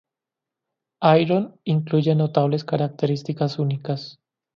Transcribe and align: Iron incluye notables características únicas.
Iron 1.19 1.59
incluye 1.63 2.15
notables 2.15 2.63
características 2.65 3.59
únicas. 3.59 4.19